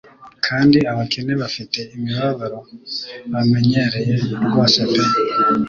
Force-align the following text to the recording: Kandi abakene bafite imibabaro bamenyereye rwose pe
Kandi 0.45 0.77
abakene 0.91 1.33
bafite 1.41 1.79
imibabaro 1.95 2.59
bamenyereye 3.31 4.15
rwose 4.45 4.79
pe 4.91 5.03